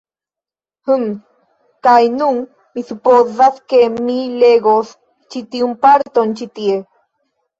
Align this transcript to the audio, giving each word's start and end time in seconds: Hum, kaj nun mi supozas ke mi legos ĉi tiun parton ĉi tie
Hum, 0.91 1.01
kaj 1.87 1.97
nun 2.13 2.39
mi 2.77 2.83
supozas 2.87 3.59
ke 3.73 3.81
mi 3.97 4.15
legos 4.43 4.93
ĉi 5.35 5.43
tiun 5.55 5.75
parton 5.85 6.33
ĉi 6.41 6.49
tie 6.59 6.81